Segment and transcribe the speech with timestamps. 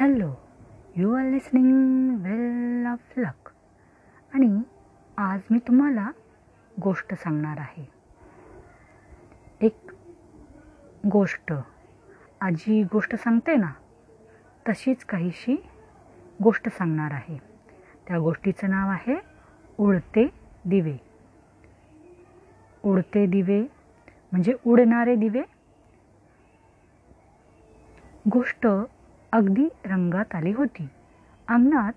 [0.00, 0.30] Hello
[0.96, 3.48] you are listening well of luck
[4.34, 4.62] आणि
[5.16, 6.10] आज मी तुम्हाला
[6.82, 7.84] गोष्ट सांगणार आहे.
[9.60, 9.92] एक
[11.06, 11.52] गोष्ट.
[12.40, 13.72] आजी गोष्ट सांगते ना
[14.68, 15.56] तशीच काहीशी
[16.42, 17.38] गोष्ट सांगणार आहे.
[18.08, 19.16] त्या गोष्टीचं नाव आहे
[19.78, 20.26] उडते
[20.64, 20.96] दिवे.
[22.84, 23.62] उडते दिवे
[24.32, 25.42] म्हणजे उडणारे दिवे.
[28.32, 28.66] गोष्ट
[29.32, 30.88] अगदी रंगात आली होती.
[31.48, 31.92] अंगणात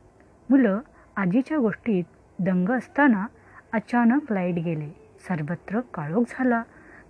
[0.50, 0.80] मुलं
[1.16, 2.04] आजीच्या गोष्टीत
[2.40, 3.26] दंग असताना
[3.74, 4.90] अचानक लाइट गेले.
[5.28, 6.64] सर्वत्र काळोख झाला.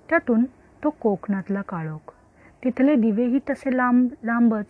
[0.10, 0.44] त्यातून
[0.84, 2.12] तो कोकणातला काळोख.
[2.64, 4.66] तिथले दिवेही तसे लांब लांबच.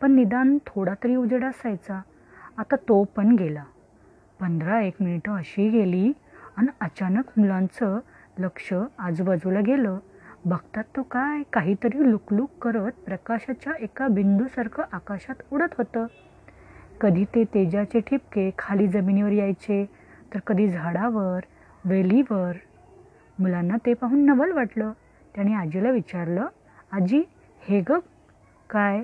[0.00, 2.00] पण निदान थोडा तरी उजेड असायचा.
[2.56, 3.64] आता तो पण गेला.
[4.40, 6.12] पंधरा एक मिनिटं अशी गेली
[6.56, 7.98] आणि अचानक मुलांचं
[8.38, 9.98] लक्ष आजूबाजूला गेलं.
[10.48, 11.42] बघतात तो काय?
[11.52, 16.06] काहीतरी लुकलुक करत प्रकाशाच्या एका बिंदूसारखं आकाशात उडत होतं.
[17.00, 19.84] कधी ते तेजाचे ठिपके खाली जमिनीवर यायचे
[20.34, 21.40] तर कधी झाडावर
[21.84, 22.52] वेलीवर.
[23.38, 24.92] मुलांना ते पाहून नवल वाटलं.
[25.34, 26.46] त्याने आजीला विचारलं
[26.92, 27.22] आजी
[27.68, 27.98] हे ग
[28.70, 29.02] काय?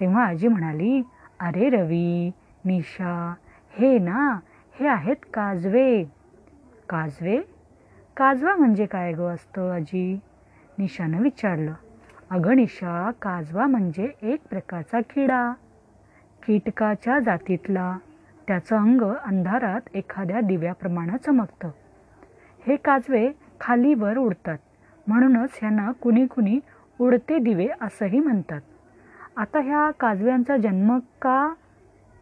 [0.00, 1.02] तेव्हा आजी म्हणाली
[1.40, 2.30] अरे रवी
[2.64, 3.34] निशा
[3.78, 4.38] हे ना
[4.80, 6.04] हे आहेत काजवे.
[6.88, 7.40] काजवे?
[8.16, 10.18] काजवा म्हणजे काय गं असतं आजी?
[10.78, 11.72] निशानं विचारलं.
[12.30, 15.52] अगं निशा काजवा म्हणजे एक प्रकारचा किडा.
[16.46, 17.98] कीटकाच्या जातीतला.
[18.48, 21.70] त्याचं अंग अंधारात एखाद्या दिव्याप्रमाणे चमकतं.
[22.66, 24.58] हे काजवे खालीवर उडतात.
[25.06, 26.60] म्हणूनच ह्यांना कुणी कुणी
[27.00, 28.60] उडते दिवे असंही म्हणतात.
[29.36, 31.54] आता ह्या काजव्यांचा जन्म का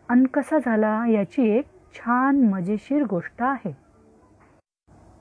[0.08, 3.76] अन कसा झाला याची एक छान मजेशीर गोष्ट आहे.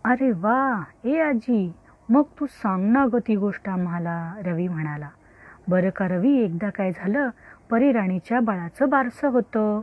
[0.05, 1.71] अरे वा ए आजी!
[2.09, 5.09] मग तू सांग ना ग ती गोष्ट आम्हाला रवी म्हणाला.
[5.67, 7.29] बरं का रवी एकदा काय झालं
[7.69, 9.81] परीराणीच्या बाळाचं बारसं होतं.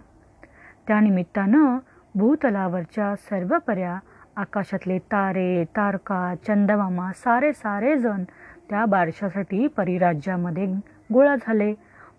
[0.86, 1.78] त्यानिमित्तानं
[2.14, 3.98] भूतलावरच्या सर्व पर्या
[4.36, 8.24] आकाशातले तारे तारका चंदमामा सारे सारे जण
[8.70, 10.66] त्या बारशासाठी परिराज्यामध्ये
[11.12, 11.74] गोळा झाले.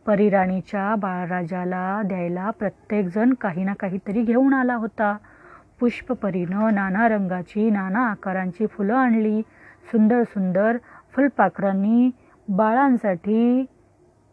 [0.06, 5.18] परिराणीच्या बाळराजाला द्यायला प्रत्येकजण काही ना काहीतरी घेऊन आला होता.
[5.80, 9.42] पुष्पपरीनं नाना रंगाची नाना आकारांची फुलं आणली.
[9.91, 10.77] सुंदर सुंदर
[11.16, 12.11] फुलपाखरांनी
[12.49, 13.66] बाळांसाठी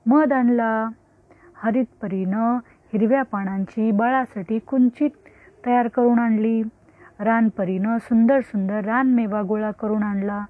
[0.07, 0.89] मध आणला.
[1.63, 2.59] हरितपरीनं
[2.93, 5.11] हिरव्या पानांची बाळासाठी कुंचित
[5.67, 6.63] तयार करून आणली.
[7.21, 10.45] रानपरीनं सुंदर सुंदर रानमेवा गोळा करून आणला.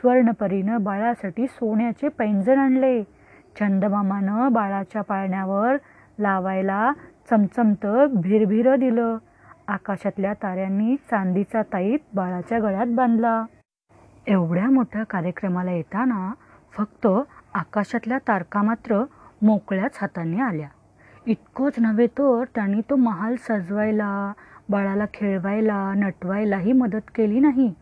[0.00, 3.02] स्वर्णपरीनं बाळासाठी सोन्याचे पैंजण आणले.
[3.60, 5.76] चंदमामानं बाळाच्या पाळण्यावर
[6.20, 6.92] लावायला
[7.30, 9.16] चमचमत भिरभिरं दिलं.
[9.68, 13.44] आकाशातल्या ताऱ्यांनी चांदीचा ताईत बाळाच्या गळ्यात बांधला.
[14.26, 16.32] एवढ्या मोठ्या कार्यक्रमाला येताना
[16.74, 17.06] फक्त
[17.54, 19.02] आकाशातल्या तारका मात्र
[19.42, 20.68] मोकळ्याच हाताने आल्या.
[21.26, 24.32] इतकंच नव्हे तर त्यांनी तो महाल सजवायला
[24.70, 27.72] बाळाला खेळवायला नटवायलाही मदत केली नाही.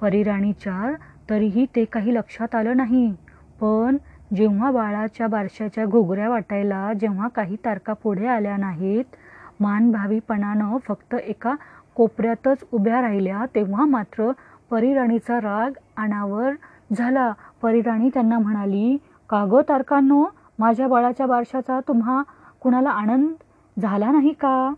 [0.00, 0.92] परिराणीच्या
[1.30, 3.12] तरीही ते काही लक्षात आलं नाही.
[3.60, 3.96] पण
[4.36, 9.16] जेव्हा बाळाच्या बारशाच्या घोगऱ्या वाटायला जेव्हा काही तारका पुढे आल्या नाहीत
[9.60, 11.54] मानभावीपणानं फक्त एका
[11.96, 14.30] कोपऱ्यातच उभ्या राहिल्या तेव्हा मात्र
[14.72, 16.52] परिराणीचा राग अनावर
[16.96, 17.32] झाला.
[17.62, 18.96] परिराणी त्यांना म्हणाली
[19.30, 20.24] का गं तारकांनो
[20.58, 22.22] माझ्या बाळाच्या बारशाचा तुम्हा
[22.60, 24.72] कुणाला आनंद झाला नाही का?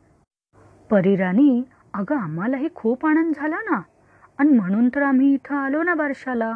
[0.90, 1.62] परिराणी
[1.94, 3.80] अगं आम्हालाही खूप आनंद झाला ना.
[4.38, 6.52] आणि म्हणून तर आम्ही इथं आलो ना बारशाला.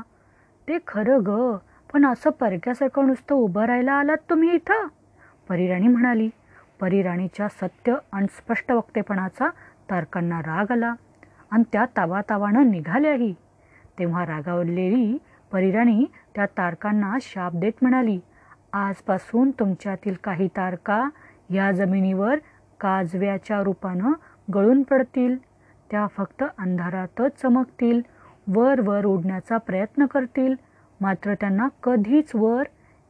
[0.68, 1.56] ते खरं ग
[1.92, 4.86] पण असं परक्यासारखं नुसतं उभं राहायला आलात तुम्ही इथं?
[5.48, 6.28] परिराणी म्हणाली.
[6.80, 9.48] परिराणीच्या सत्य आणि स्पष्ट वक्तेपणाचा
[9.90, 10.94] तारकांना राग आला.
[11.50, 13.34] आणि त्या तावातावानं निघाल्याही.
[13.98, 15.18] तेव्हा रागावलेली
[15.52, 16.04] परिराणी
[16.34, 18.20] त्या तारकांना शाप देत म्हणाली
[18.72, 21.08] आजपासून तुमच्यातील काही तारका
[21.50, 22.38] या जमिनीवर
[22.80, 24.12] काजव्याच्या रूपानं
[24.54, 25.36] गळून पडतील.
[25.90, 28.00] त्या फक्त अंधारातच चमकतील
[28.46, 30.54] वर वर उडण्याचा प्रयत्न करतील.
[31.00, 32.62] मात्र त्यांना कधीच वर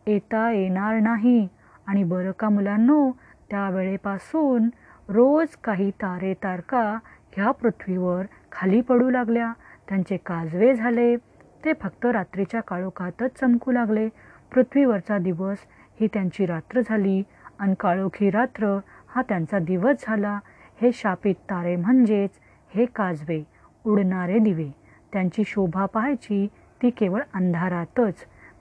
[0.07, 1.49] येता येणार नाही.
[1.87, 3.11] आणि बरं का मुलांनो
[3.51, 4.69] त्यावेळेपासून
[5.09, 6.99] रोज काही तारे तारका
[7.33, 9.53] ह्या पृथ्वीवर खाली पडू लागल्या.
[9.89, 11.17] त्यांचे काजवे झाले.
[11.65, 14.09] ते फक्त रात्रीच्या काळोखातच चमकू लागले.
[14.53, 15.59] पृथ्वीवरचा दिवस
[16.01, 17.23] ही त्यांची रात्र झाली
[17.59, 18.79] आणि काळोखी रात्र
[19.09, 20.39] हा त्यांचा दिवस झाला.
[20.83, 22.31] हे शापित तारे म्हणजेच
[22.75, 23.43] हे काजवे
[23.87, 24.69] उडणारे दिवे.
[25.13, 26.47] त्यांची शोभा पाहायची
[26.83, 28.15] ती केवळ अंधारातच.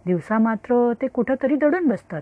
[0.06, 2.22] दिवसा मात्र ते कुठंतरी दडून बसतात.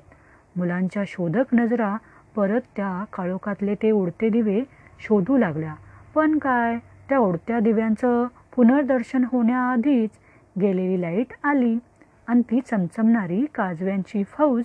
[0.56, 1.98] मुलांच्या शोधक नजरा
[2.36, 4.62] परत त्या काळोखातले ते उडते दिवे
[5.00, 5.74] शोधू लागल्या.
[6.16, 6.78] पण काय?
[7.10, 8.26] त्या उडत्या दिव्यांचं
[8.56, 10.10] पुनर्दर्शन होण्याआधीच
[10.62, 11.78] गेलेली लाइट आली
[12.28, 14.64] आणि ती चमचमणारी काजव्यांची फौज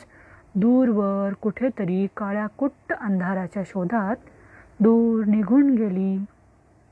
[0.55, 4.17] दूरवर कुठेतरी काळ्या कुट्ट अंधाराच्या शोधात
[4.81, 6.17] दूर निघून गेली.